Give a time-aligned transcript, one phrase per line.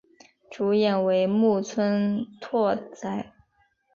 [0.49, 3.33] 主演为木村拓哉。